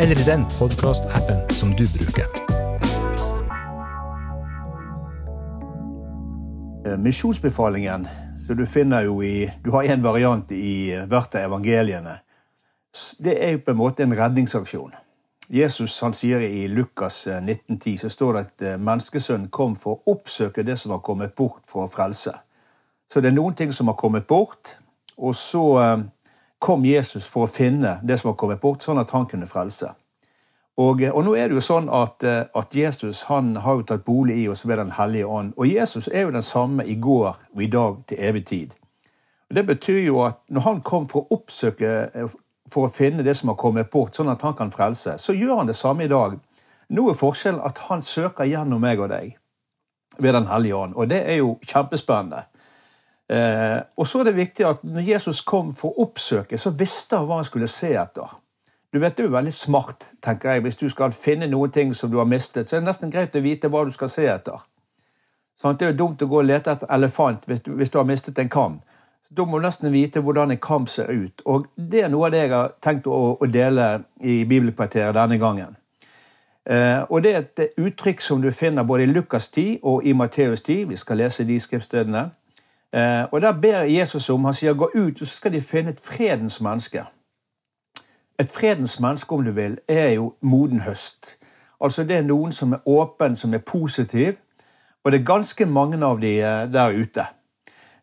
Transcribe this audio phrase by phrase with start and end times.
[0.00, 2.24] eller i den podkastappen som du bruker.
[6.86, 8.08] Eh, Misjonsbefalingen,
[8.46, 12.18] som du finner jo i Du har en variant i hvert av evangeliene.
[13.18, 14.94] Det er jo på en måte en redningsaksjon.
[15.48, 19.98] Jesus han sier i Lukas eh, 1910 så står det at eh, menneskesønnen kom for
[19.98, 22.32] å oppsøke det som har kommet bort for å frelse.
[23.10, 24.78] Så det er noen ting som har kommet bort,
[25.18, 25.98] og så eh,
[26.60, 29.94] kom Jesus for å finne det som har kommet bort, sånn at han kunne frelse.
[30.80, 34.04] Og, og nå er det jo sånn at, eh, at Jesus han har jo tatt
[34.06, 35.52] bolig i oss ved Den hellige ånd.
[35.56, 38.76] Og Jesus er jo den samme i går og i dag til evig tid.
[39.50, 42.36] Og Det betyr jo at når han kom for å oppsøke, eh,
[42.70, 45.58] for å finne det som har kommet bort, sånn at han kan frelse, så gjør
[45.58, 46.38] han det samme i dag.
[46.90, 49.36] Nå er forskjellen at han søker gjennom meg og deg
[50.18, 50.94] ved Den hellige ånd.
[50.96, 52.44] Og det er jo kjempespennende.
[53.30, 57.20] Eh, og så er det viktig at når Jesus kom for å oppsøke, så visste
[57.20, 58.32] han hva han skulle se etter.
[58.92, 60.62] Du vet, Det er jo veldig smart, tenker jeg.
[60.62, 63.36] Hvis du skal finne noen ting som du har mistet, så er det nesten greit
[63.36, 64.58] å vite hva du skal se etter.
[65.54, 67.98] Sånn, det er jo dumt å gå og lete etter elefant hvis du, hvis du
[67.98, 68.80] har mistet en kam.
[69.28, 71.42] Så Da må du nesten vite hvordan en kam ser ut.
[71.44, 75.38] Og Det er noe av det jeg har tenkt å, å dele i Bibelkvarteret denne
[75.38, 75.76] gangen.
[76.66, 80.12] Eh, og Det er et uttrykk som du finner både i Lukas 10 og i
[80.12, 80.88] Matteus 10.
[80.88, 82.30] Vi skal lese de skriftstedene.
[82.94, 85.90] Eh, og Der ber Jesus om Han sier gå ut, og så skal de finne
[85.90, 87.04] et fredens menneske.
[88.40, 91.38] Et fredens menneske, om du vil, er jo moden høst.
[91.80, 94.34] Altså Det er noen som er åpen, som er positiv,
[95.04, 97.26] og det er ganske mange av de eh, der ute.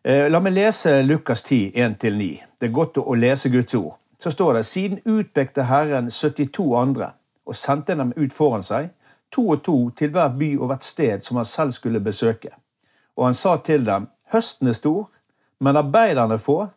[0.04, 2.42] Eh, La meg lese Lukas 10, 1-9.
[2.60, 3.98] Det er godt å lese Guds ord.
[4.18, 7.12] Så står det siden utpekte Herren 72 andre
[7.46, 8.88] og sendte dem ut foran seg,
[9.32, 12.50] to og to til hver by og hvert sted som han selv skulle besøke.
[13.16, 15.08] Og han sa til dem, høsten er stor,
[15.60, 16.68] men arbeiderne få.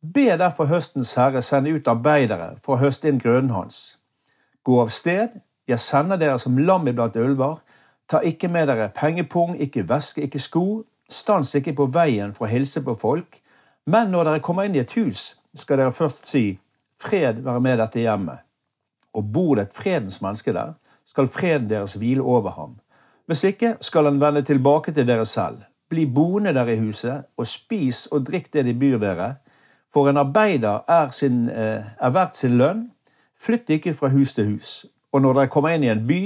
[0.00, 3.98] Be derfor høstens herre sende ut arbeidere for å høste inn grøden hans.
[4.64, 5.34] Gå av sted,
[5.68, 7.60] jeg sender dere som lam iblant ulver.
[8.08, 10.64] Ta ikke med dere pengepung, ikke veske, ikke sko.
[11.10, 13.40] Stans ikke på veien for å hilse på folk.
[13.86, 16.44] Men når dere kommer inn i et hus, skal dere først si,
[17.00, 18.44] fred være med dette hjemmet.
[19.16, 22.76] Og bor det et fredens menneske der, skal freden deres hvile over ham.
[23.26, 25.64] Hvis ikke skal han vende tilbake til dere selv.
[25.90, 29.34] Bli boende der i huset, og spis og drikk det de byr dere.
[29.90, 32.84] For en arbeider er, sin, eh, er verdt sin lønn.
[33.40, 34.86] Flytt ikke fra hus til hus.
[35.12, 36.20] Og når dere kommer inn i en by,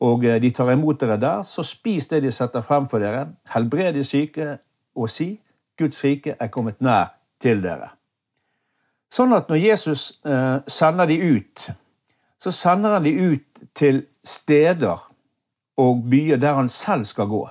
[0.00, 3.26] og eh, de tar imot dere der, så spis det de setter frem for dere.
[3.54, 4.56] Helbred de syke,
[4.96, 5.34] og si
[5.78, 7.12] Guds rike er kommet nær
[7.42, 7.90] til dere.
[9.12, 11.68] Sånn at når Jesus eh, sender de ut,
[12.40, 15.04] så sender han de ut til steder
[15.80, 17.42] og byer der han selv skal gå.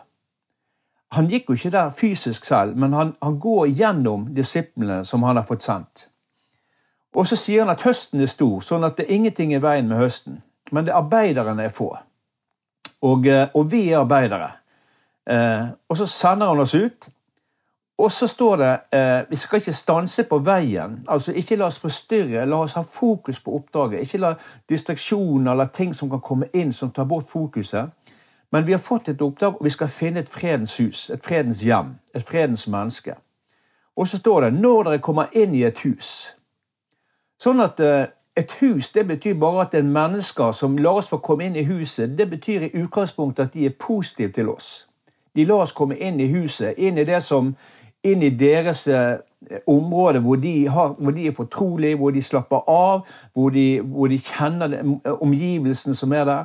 [1.14, 5.38] Han gikk jo ikke der fysisk selv, men han, han går gjennom disiplene som han
[5.38, 6.08] har fått sendt.
[7.14, 9.90] Og så sier han at høsten er stor, sånn at det er ingenting i veien
[9.90, 10.42] med høsten.
[10.74, 11.92] Men det arbeiderne er få.
[13.04, 14.50] Og, eh, og vi er arbeidere.
[15.30, 17.10] Eh, og så sender han oss ut.
[17.98, 21.04] Og så står det eh, vi skal ikke stanse på veien.
[21.08, 24.02] altså Ikke la oss forstyrre, la oss ha fokus på oppdraget.
[24.02, 24.34] Ikke la
[24.70, 27.94] distraksjoner eller ting som kan komme inn som tar bort fokuset.
[28.54, 31.64] Men vi har fått et oppdrag, og vi skal finne et fredens hus, et fredens
[31.66, 33.16] hjem, et fredens menneske.
[33.96, 36.36] Og så står det 'når dere kommer inn i et hus'.
[37.44, 38.06] Sånn at eh,
[38.38, 41.56] et hus det betyr bare at det er mennesker som lar oss få komme inn
[41.56, 42.18] i huset.
[42.18, 44.88] Det betyr i utgangspunktet at de er positive til oss.
[45.36, 47.56] De lar oss komme inn i huset, inn i det som
[48.04, 49.18] inn i deres eh,
[49.68, 54.08] område hvor de, har, hvor de er fortrolige, hvor de slapper av, hvor de, hvor
[54.08, 56.44] de kjenner omgivelsene omgivelsen som er der.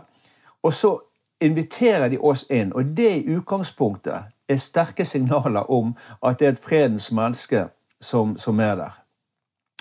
[0.63, 0.99] Og så
[1.41, 6.57] inviterer de oss inn, og det i utgangspunktet er sterke signaler om at det er
[6.57, 7.67] et fredens menneske
[8.01, 8.97] som, som er der.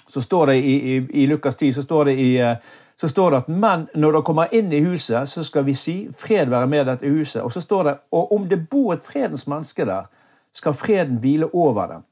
[0.07, 2.56] Så står det i, i, i Lukas 10 så står det, i, eh,
[3.00, 6.07] så står det at men når dere kommer inn i huset, så skal vi si
[6.12, 7.42] 'fred være med dette huset'.
[7.42, 10.10] Og så står det og om det bor et fredens menneske der,
[10.53, 12.03] skal freden hvile over dem.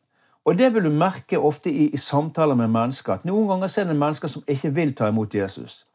[0.45, 3.88] Og det vil du merke ofte i, i samtaler med mennesker, at noen ganger er
[3.89, 5.86] det mennesker som ikke vil ta imot Jesus.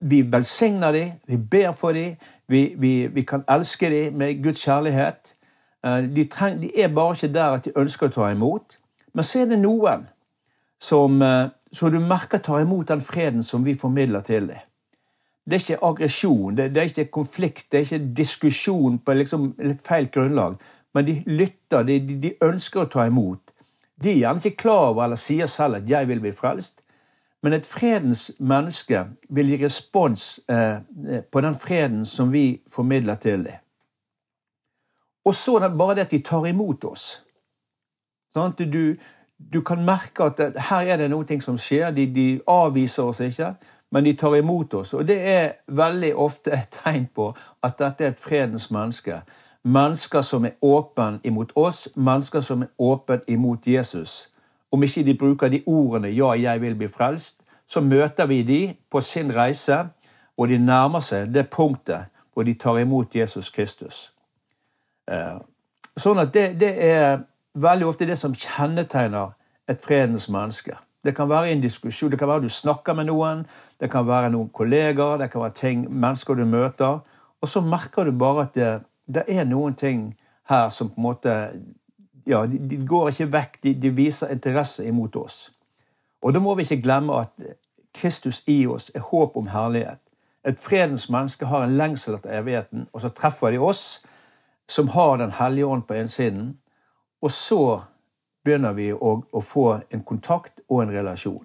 [0.00, 2.14] Vi velsigner dem, vi ber for dem,
[2.48, 5.34] vi, vi, vi kan elske dem med Guds kjærlighet.
[5.84, 8.78] Eh, De, treng, de er bare ikke der at de ønsker å ta imot.
[9.14, 10.06] Men så er det noen
[10.80, 14.64] som, eh, som du merker tar imot den freden som vi formidler til dem.
[15.48, 19.54] det er ikke aggresjon, det, det, er ikke konflikt, det er ikke diskusjon på liksom
[19.64, 20.58] litt feil grunnlag.
[20.94, 23.54] Men de lytter, de, de, de, ønsker å ta imot.
[23.96, 26.84] De er gjerne ikke klar over eller sier selv at 'jeg vil bli frelst'.
[27.42, 30.80] Men et fredens menneske vil gi respons eh,
[31.32, 33.64] på den freden som vi formidler til dem.
[35.24, 37.06] Og så bare det at de tar imot oss.
[38.34, 38.96] Sånn, du,
[39.38, 40.40] du, kan merke at
[40.70, 41.90] her er det noe som skjer.
[41.92, 43.54] De, de avviser oss ikke
[43.90, 44.94] men de tar imot oss.
[44.94, 47.30] Og det er veldig ofte et tegn på
[47.62, 49.22] at dette er et fredens menneske.
[49.64, 54.30] Mennesker som er åpen imot oss, mennesker som er åpen imot Jesus.
[54.72, 58.74] Om ikke de bruker de ordene 'ja, jeg vil bli frelst', så møter vi de
[58.90, 59.88] på sin reise,
[60.36, 64.12] og de nærmer seg det punktet hvor de tar imot Jesus Kristus.
[65.10, 65.38] Eh,
[65.96, 67.18] sånn at det, det er
[67.54, 69.34] veldig ofte det som kjennetegner
[69.68, 70.76] et fredens menneske.
[71.04, 73.44] Det kan være en diskusjon, det kan være du snakker med noen,
[73.80, 77.00] det kan være noen kollegaer, det kan være ting, mennesker du møter.
[77.40, 78.70] Og så merker du bare at det,
[79.06, 80.10] det er noen ting
[80.50, 81.34] her som på en måte
[82.28, 85.38] ja, de, går ikke vekk, de, de, viser interesse imot oss.
[86.22, 87.32] Og da må vi ikke glemme at
[87.94, 90.00] Kristus i oss er håp om herlighet.
[90.46, 94.02] Et fredens menneske har en lengsel etter evigheten, og så treffer de oss,
[94.68, 96.58] som har Den hellige ånd på innsiden,
[97.22, 97.80] og så
[98.44, 101.44] begynner vi å, å få en kontakt og en relasjon.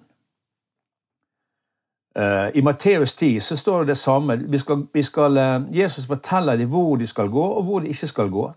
[2.18, 4.36] Uh, I Matteus 10 så står det det samme.
[4.36, 7.90] Vi skal, vi skal, uh, Jesus forteller dem hvor de skal gå, og hvor de
[7.90, 8.52] ikke skal gå.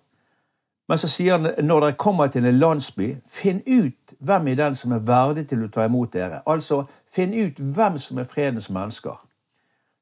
[0.88, 4.76] Men så sier han når dere kommer til en landsby, finn ut hvem i den
[4.76, 6.42] som er verdig til å ta imot dere.
[6.48, 9.18] Altså, finn ut hvem som er fredens mennesker.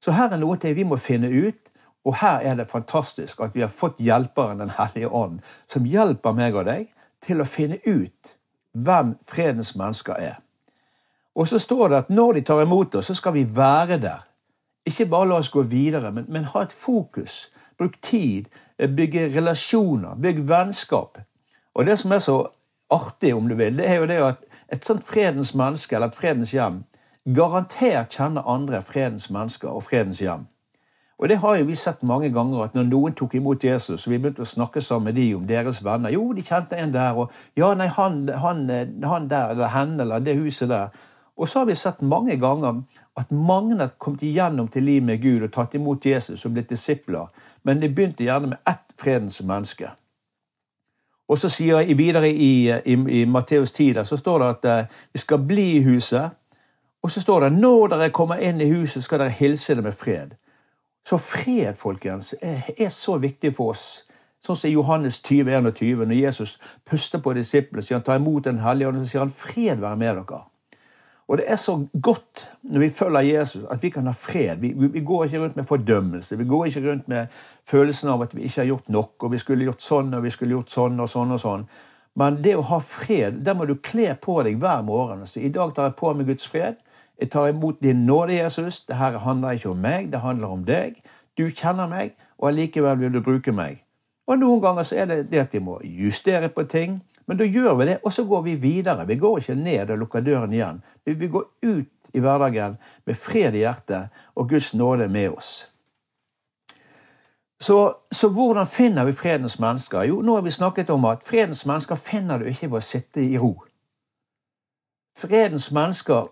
[0.02, 1.72] Så her er noe til vi må finne ut,
[2.06, 6.38] og her er det fantastisk at vi har fått hjelperen Den hellige ånd, som hjelper
[6.38, 6.92] meg og deg
[7.26, 8.36] til å finne ut
[8.76, 10.36] hvem fredens mennesker er.
[11.36, 14.22] Og så står det at når de tar imot oss, så skal vi være der.
[14.86, 17.50] Ikke bare la oss gå videre, men, men ha et fokus.
[17.78, 18.46] Bruk tid.
[18.78, 20.16] Bygge relasjoner.
[20.16, 21.18] Bygg vennskap.
[21.76, 22.38] Og det som er så
[22.92, 24.44] artig, om du vil, det er jo det at
[24.74, 26.84] et sånt fredens menneske, eller et fredens hjem,
[27.36, 30.46] garantert kjenner andre fredens mennesker og fredens hjem.
[31.18, 34.12] Og det har jo vi sett mange ganger, at når noen tok imot Jesus, og
[34.12, 37.16] vi begynte å snakke sammen med de om deres venner Jo, de kjente en der,
[37.16, 38.66] og ja, nei, han, han,
[39.04, 40.92] han der, eller henne, eller det huset der.
[41.38, 42.82] Og så har vi sett mange ganger
[43.20, 46.72] at mange har kommet igjennom til liv med Gud og tatt imot Jesus og blitt
[46.72, 47.28] disipler,
[47.64, 49.92] men det begynte gjerne med ett fredens menneske.
[51.28, 54.66] Og så sier jeg videre i, i, i Matteus 10 der, så står det at
[54.66, 56.38] uh, vi skal bli i huset.
[57.04, 59.94] Og så står det når dere kommer inn i huset, skal dere hilse det med
[59.94, 60.36] fred.
[61.06, 64.06] Så fred, folkens, er, er så viktig for oss.
[64.42, 68.46] Sånn som i Johannes 20, 21, når Jesus puster på disiplene, sier han ta imot
[68.46, 70.44] Den hellige ånd, så sier han fred være med dere.
[71.28, 74.58] Og det er så godt når vi følger Jesus, at vi kan ha fred.
[74.62, 76.38] Vi, vi, går ikke rundt med fordømmelse.
[76.38, 77.28] Vi går ikke rundt med
[77.66, 80.30] følelsen av at vi ikke har gjort nok, og vi skulle gjort sånn og vi
[80.30, 81.66] skulle gjort sånn og sånn og sånn.
[82.16, 85.52] Men det å ha fred, der må du kle på deg hver morgen si i
[85.52, 86.78] dag tar jeg på meg Guds fred.
[87.20, 88.84] Jeg tar imot din nåde, Jesus.
[88.86, 91.02] Det her handler ikke om meg, det handler om deg.
[91.38, 93.82] Du kjenner meg, og allikevel vil du bruke meg.
[94.28, 97.00] Og noen ganger så er det det at vi må justere på ting.
[97.28, 99.06] Men da gjør vi det, og så går vi videre.
[99.08, 100.82] Vi går ikke ned og lukker døren igjen.
[101.06, 105.72] Vi går ut i hverdagen med fred i hjertet og Guds nåde med oss.
[107.60, 110.04] Så, så, hvordan finner vi fredens mennesker?
[110.04, 113.24] Jo, nå har vi snakket om at fredens mennesker finner du ikke ved å sitte
[113.24, 113.56] i ro.
[115.18, 116.28] Fredens mennesker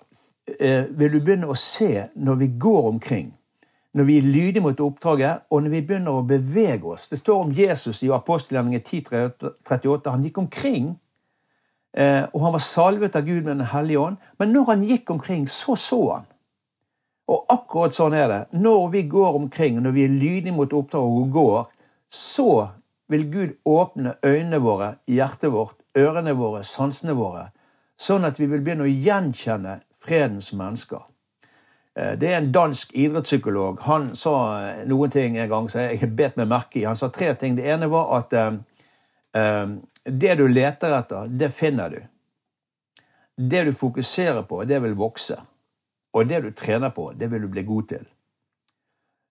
[0.59, 3.31] eh, vil du begynne å se når vi går omkring
[3.93, 7.07] når vi er lydige mot oppdraget, og når vi begynner å bevege oss.
[7.11, 10.09] Det står om Jesus i apostelgjerningen 10.38.
[10.09, 10.87] Han gikk omkring,
[11.97, 14.17] eh, og han var salvet av Gud med Den hellige ånd.
[14.39, 16.25] Men når han gikk omkring, så så han.
[17.29, 18.41] Og akkurat sånn er det.
[18.59, 21.69] Når vi går omkring, når vi er lydige mot oppdraget og går,
[22.09, 22.67] så
[23.07, 27.51] vil Gud åpne øynene våre, hjertet vårt, ørene våre, sansene våre,
[27.97, 31.03] sånn at vi vil begynne å gjenkjenne fredens mennesker.
[31.99, 33.81] Eh, det er en dansk idrettspsykolog.
[33.87, 36.87] Han sa eh, noen ting en gang som jeg bet meg merke i.
[36.89, 37.57] Han sa tre ting.
[37.57, 39.67] Det ene var at eh,
[40.03, 42.01] det du leter etter, det finner du.
[43.35, 45.37] Det du fokuserer på, det vil vokse.
[46.13, 48.03] Og det du trener på, det vil du bli god til.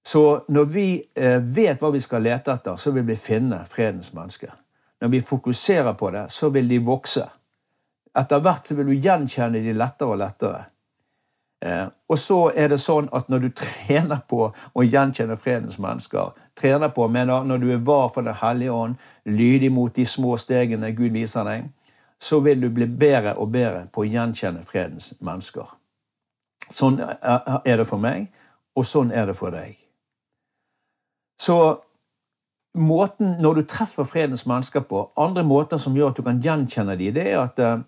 [0.02, 4.11] Så når vi eh, vet hva vi skal lete etter, så vil vi finne fredens
[4.14, 4.50] menneske.
[5.02, 7.25] Når vi fokuserer på det, så vil de vokse.
[8.19, 10.64] Etter hvert vil du gjenkjenne de lettere og lettere.
[11.62, 16.33] Eh, og så er det sånn at når du trener på å gjenkjenne fredens mennesker,
[16.59, 20.37] trener på, mener, når du er var for Den hellige ånd, lydig mot de små
[20.37, 21.71] stegene Gud viser deg,
[22.23, 25.71] så vil du bli bedre og bedre på å gjenkjenne fredens mennesker.
[26.71, 28.28] Sånn er det for meg,
[28.75, 29.76] og sånn er det for deg.
[31.42, 31.57] Så
[32.78, 36.97] måten når du treffer fredens mennesker på, andre måter som gjør at du kan gjenkjenne
[36.99, 37.83] dem, det er at eh,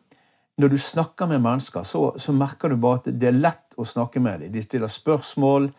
[0.58, 3.86] når du snakker med mennesker, så, så, merker du bare at det er lett å
[3.86, 4.52] snakke med dem.
[4.54, 5.70] De stiller spørsmål,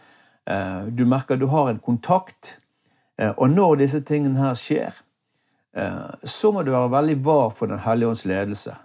[0.51, 2.58] eh, du merker at du har en kontakt.
[3.17, 5.01] Eh, og når disse tingene her skjer,
[6.24, 8.77] så må du være veldig var for Den hellige ånds ledelse.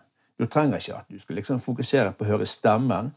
[0.42, 3.12] Du trenger ikke at du skal liksom fokusere på å høre stemmen,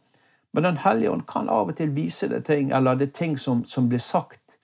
[0.54, 3.34] men Den hellige ånd kan av og til vise deg ting, eller det er ting
[3.34, 4.60] som, som blir sagt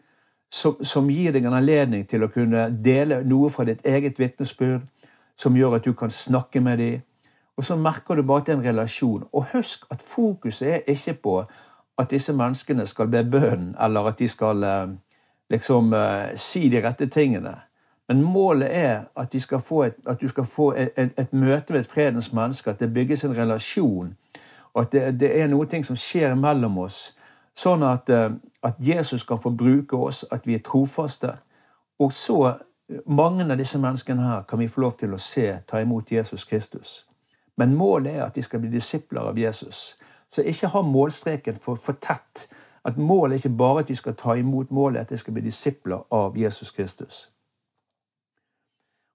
[0.50, 4.88] som, som, gir deg en anledning til å kunne dele noe fra ditt eget vitnesbyrd,
[5.39, 7.06] som gjør at du kan snakke med dem.
[7.60, 9.24] Og så merker du bare at det er en relasjon.
[9.36, 11.39] Og husk at fokuset er ikke på
[12.00, 14.94] at disse menneskene skal be bønn, eller at de skal eh,
[15.51, 17.51] liksom uh, si de rette tingene.
[18.08, 21.88] Men målet er at, et, at du skal få et, et, et, møte med et
[21.88, 24.16] fredens menneske, at det bygges en relasjon,
[24.74, 27.18] og at det, det er noe som skjer mellom oss,
[27.56, 28.32] sånn at, uh,
[28.63, 31.36] at Jesus kan få bruke oss, at vi er trofaste.
[32.00, 32.56] Og så,
[33.06, 36.46] mange av disse menneskene her, kan vi få lov til å se, ta imot Jesus
[36.46, 37.09] Kristus.
[37.60, 39.98] Men målet er at de skal bli disipler av Jesus.
[40.32, 42.46] Så ikke ha målstreken for, for tett.
[42.88, 45.44] At målet er ikke bare at de skal ta imot, målet at de skal bli
[45.44, 47.25] disipler av Jesus Kristus.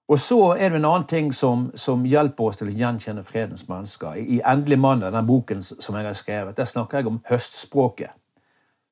[0.05, 3.65] Og så er det en annen ting som, som hjelper oss til å gjenkjenne fredens
[3.65, 4.19] mennesker.
[4.21, 8.13] I Endelig mandag, den boken som jeg har skrevet, der snakker jeg om høstspråket.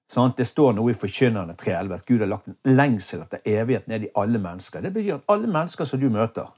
[0.09, 3.85] Sånn, det står noe i Forkynnerne 3.11 at Gud har lagt en lengsel etter evighet
[3.87, 4.81] ned i alle mennesker.
[4.81, 6.49] Det betyr at alle mennesker som du møter,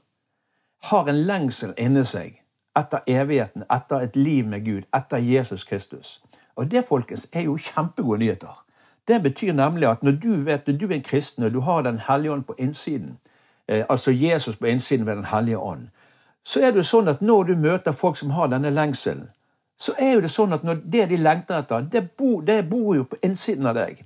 [0.88, 2.40] har en lengsel inni seg
[2.76, 6.22] etter evigheten, etter et liv med Gud, etter Jesus Kristus.
[6.56, 8.62] Og det, folkens, er jo kjempegode nyheter.
[9.08, 11.82] Det betyr nemlig at når du vet når du er en kristen, og du har
[11.82, 13.18] Den hellige ånd på innsiden,
[13.68, 15.88] eh, altså Jesus på innsiden ved Den hellige ånd,
[16.44, 19.28] så er det jo sånn at når du møter folk som har denne lengselen,
[19.78, 23.04] så er jo det sånn at det de lengter etter, det bor, det bor jo
[23.04, 24.04] på innsiden av deg.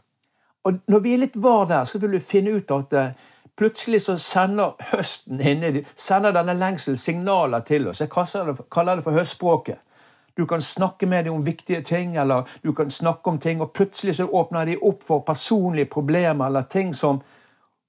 [0.64, 3.12] Og når vi er litt var der, så vil du finne ut at uh,
[3.60, 8.00] plutselig så sender høsten inni sender denne lengselen signaler til oss.
[8.00, 9.78] Jeg kaller det, for høstspråket.
[10.36, 13.72] Du kan snakke med dem om viktige ting, eller du kan snakke om ting, og
[13.76, 17.22] plutselig så åpner de opp for personlige problemer eller ting som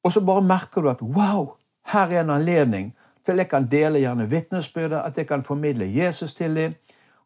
[0.03, 1.51] Og så bare merker du at wow,
[1.93, 6.33] her er en anledning til jeg kan dele gjerne vitnesbyrdet, at jeg kan formidle Jesus
[6.33, 6.73] til dem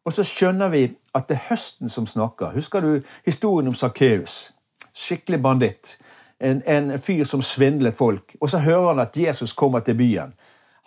[0.06, 0.84] og så skjønner vi
[1.18, 2.54] at det er høsten som snakker.
[2.54, 4.52] Husker du historien om Sakkeus?
[4.94, 5.96] Skikkelig banditt.
[6.40, 8.36] En, en, fyr som svindlet folk.
[8.40, 10.34] Og så hører han at Jesus kommer til byen.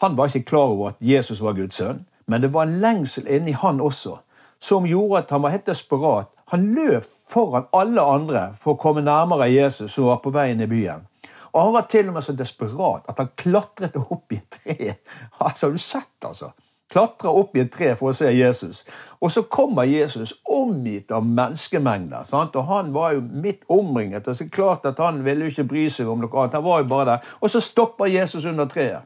[0.02, 3.28] Han var ikke klar over at Jesus var Guds sønn, men det var en lengsel
[3.28, 4.20] inni han også
[4.60, 6.32] som gjorde at han var helt desperat.
[6.52, 10.64] Han løp foran alle andre for å komme nærmere Jesus som var på vei inn
[10.64, 11.06] i byen.
[11.50, 14.96] Og han var til og med så desperat at han klatret opp i et tre.
[15.40, 16.52] Altså, har du sett, altså?
[16.90, 18.84] Klatrer opp i et tre for å se Jesus.
[19.22, 22.26] Og så kommer Jesus omgitt av menneskemengder.
[22.28, 22.56] Sant?
[22.58, 24.28] Og han var jo midt omringet.
[24.28, 26.54] og så klart at Han ville jo ikke bry seg om noe annet.
[26.54, 27.20] Han var jo bare der.
[27.42, 29.06] Og så stopper Jesus under treet.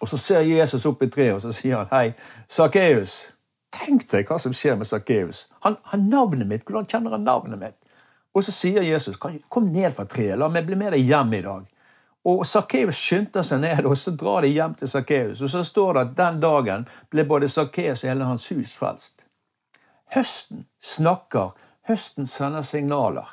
[0.00, 2.14] Og så ser Jesus opp i treet og så sier han, hei,
[2.48, 3.32] Sakkeus.
[3.74, 5.48] Tenk deg hva som skjer med Sakkeus.
[5.64, 6.64] Han har navnet mitt.
[6.64, 7.78] Hvordan kjenner han navnet mitt?
[8.34, 10.38] Og så sier Jesus, kom ned fra treet.
[10.38, 11.66] La meg bli med deg hjem i dag.
[12.24, 15.42] Og Sakkeus skyndte seg ned, og så drar de hjem til Sakkeus.
[15.44, 19.26] Og så står det at den dagen ble både Sakkeus og hele hans hus frelst.
[20.14, 21.52] Høsten snakker,
[21.88, 23.28] høsten sender signaler.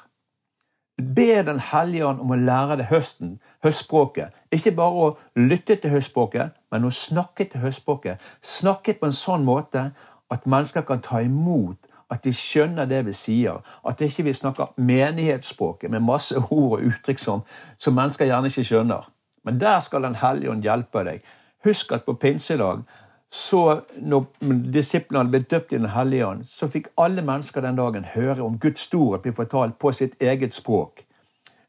[1.02, 4.36] Be Den hellige ånd om å lære deg høsten, høstspråket.
[4.54, 8.22] Ikke bare å lytte til høstspråket, men å snakke til høstspråket.
[8.42, 9.88] Snakke på en sånn måte
[10.32, 13.62] at mennesker kan ta imot at de skjønner det vi sier.
[13.88, 17.44] At ikke vi snakker menighetsspråket med masse ord og uttrykk som,
[17.78, 19.08] som mennesker gjerne ikke skjønner.
[19.46, 21.22] Men der skal Den hellige ånd hjelpe deg.
[21.66, 22.84] Husk at på pinsedag,
[23.32, 24.26] så når
[24.74, 28.60] disiplene ble døpt i Den hellige ånd, så fikk alle mennesker den dagen høre om
[28.60, 31.06] Guds storhet bli fortalt på sitt eget språk.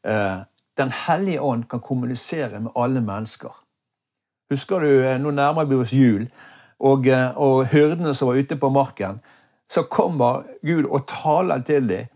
[0.03, 0.41] Eh,
[0.77, 3.53] den hellige ånd kan kommunisere med alle mennesker.
[4.51, 6.27] Husker du, eh, Nå nærmer vi oss jul,
[6.79, 9.21] og, eh, og hyrdene som var ute på marken
[9.69, 12.09] så kommer Gud og taler til dem.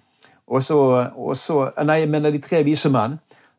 [0.48, 0.78] Og så,
[1.16, 3.18] og så Nei, jeg mener de tre vise menn.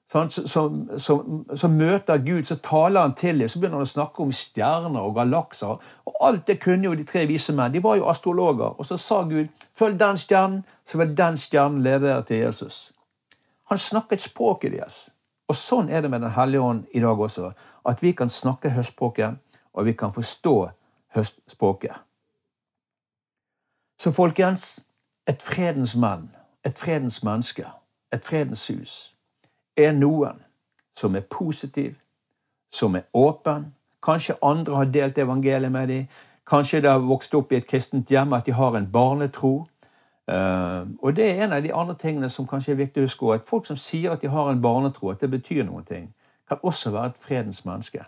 [0.08, 3.48] Så, møter Gud, så taler han til dem.
[3.48, 5.76] Så begynner han å snakke om stjerner og galakser.
[6.08, 7.74] Og alt det kunne jo de tre vise menn.
[7.74, 8.72] De var jo astrologer.
[8.80, 12.80] Og så sa Gud, følg den stjernen, så vil den stjernen lede dere til Jesus.
[13.68, 15.10] Han snakket språket deres.
[15.48, 17.52] Og sånn er det med Den hellige ånd i dag også.
[17.84, 19.36] At vi kan snakke høstspråket,
[19.74, 20.56] og vi kan forstå
[21.16, 22.07] høstspråket.
[23.98, 24.84] Så folkens,
[25.28, 26.30] et fredens mann,
[26.66, 27.66] et fredens menneske,
[28.12, 29.14] et fredens hus,
[29.76, 30.38] er noen
[30.96, 31.94] som er positiv,
[32.70, 33.74] som er åpen.
[34.02, 36.06] Kanskje andre har delt evangeliet med dem.
[36.46, 39.66] Kanskje de har vokst opp i et kristent hjem, at de har en barnetro.
[40.28, 43.34] Uh, og det er en av de andre tingene som kanskje er viktig å huske.
[43.34, 46.14] At folk som sier at de har en barnetro, at det betyr ting,
[46.48, 48.04] kan også være et fredens menneske.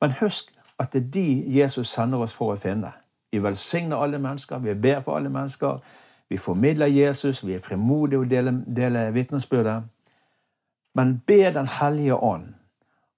[0.00, 2.92] Men husk at det er de Jesus sender oss for å finne.
[3.32, 5.78] Vi velsigner alle mennesker, vi ber for alle mennesker.
[6.28, 9.82] Vi formidler Jesus, vi er fremodige og deler, deler vitnesbyrdet.
[10.94, 12.54] Men be Den hellige ånd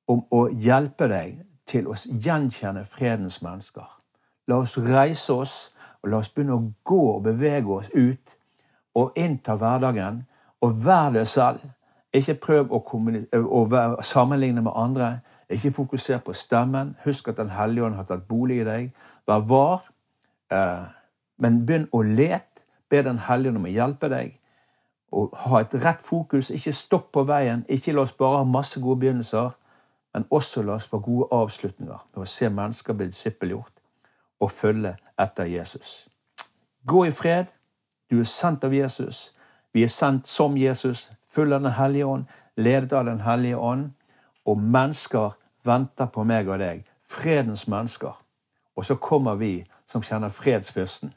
[0.09, 3.87] om å hjelpe deg til å gjenkjenne fredens mennesker.
[4.49, 5.55] La oss reise oss,
[6.02, 8.37] og la oss begynne å gå og bevege oss ut
[8.99, 10.25] og innta hverdagen.
[10.61, 11.62] Og vær det selv.
[12.12, 15.21] Ikke prøv å, å sammenligne med andre.
[15.50, 16.97] Ikke fokuser på stemmen.
[17.05, 18.90] Husk at Den hellige ånd har tatt bolig i deg.
[19.26, 19.89] Vær var, eh,
[20.50, 22.66] men begynn å lete.
[22.90, 24.33] Be Den hellige om å hjelpe deg.
[25.14, 26.50] Og ha et rett fokus.
[26.50, 27.62] Ikke stopp på veien.
[27.69, 29.52] Ikke la oss bare ha masse gode begynnelser,
[30.14, 33.76] men også la oss få gode avslutninger med å se mennesker bli disippelgjort
[34.40, 36.09] og følge etter Jesus.
[36.87, 37.47] Gå i fred.
[38.11, 39.30] Du er sendt av Jesus.
[39.73, 42.25] Vi er sendt som Jesus, full av Den hellige ånd,
[42.57, 43.92] ledet av Den hellige ånd.
[44.47, 46.83] Og mennesker venter på meg og deg.
[47.02, 48.16] Fredens mennesker.
[48.76, 51.12] Og så kommer vi som kjenner fredsfyrsten.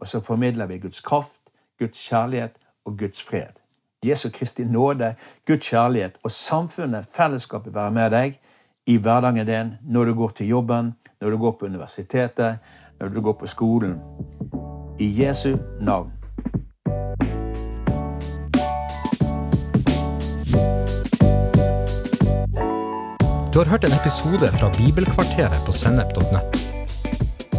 [0.00, 1.40] Og så formidler vi Guds kraft,
[1.78, 3.60] Guds kjærlighet og Guds fred.
[4.04, 5.14] Jesu Kristi nåde,
[5.46, 8.38] Guds kjærlighet og samfunnet, fellesskapet, være med deg
[8.86, 12.58] i hverdagen din, når du går til jobben, når du går på universitetet,
[13.00, 13.98] når du går på skolen.
[15.00, 16.12] I Jesu navn.
[23.54, 26.67] Du har hørt en episode fra Bibelkvarteret på sennep.nett.